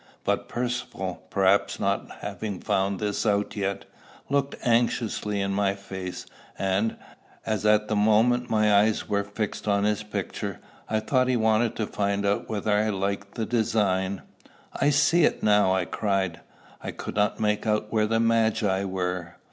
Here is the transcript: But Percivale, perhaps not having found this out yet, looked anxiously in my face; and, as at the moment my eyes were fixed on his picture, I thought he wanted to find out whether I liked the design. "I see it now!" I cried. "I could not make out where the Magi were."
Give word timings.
But 0.23 0.49
Percivale, 0.49 1.21
perhaps 1.29 1.79
not 1.79 2.07
having 2.21 2.59
found 2.59 2.99
this 2.99 3.23
out 3.23 3.55
yet, 3.55 3.85
looked 4.31 4.55
anxiously 4.63 5.39
in 5.39 5.53
my 5.53 5.75
face; 5.75 6.25
and, 6.57 6.95
as 7.45 7.67
at 7.67 7.87
the 7.87 7.95
moment 7.95 8.49
my 8.49 8.73
eyes 8.75 9.07
were 9.07 9.23
fixed 9.23 9.67
on 9.67 9.83
his 9.83 10.01
picture, 10.01 10.59
I 10.89 11.01
thought 11.01 11.27
he 11.27 11.37
wanted 11.37 11.75
to 11.75 11.85
find 11.85 12.25
out 12.25 12.49
whether 12.49 12.71
I 12.71 12.89
liked 12.89 13.35
the 13.35 13.45
design. 13.45 14.23
"I 14.73 14.89
see 14.89 15.23
it 15.23 15.43
now!" 15.43 15.71
I 15.71 15.85
cried. 15.85 16.41
"I 16.81 16.89
could 16.89 17.13
not 17.13 17.39
make 17.39 17.67
out 17.67 17.91
where 17.93 18.07
the 18.07 18.19
Magi 18.19 18.83
were." 18.85 19.35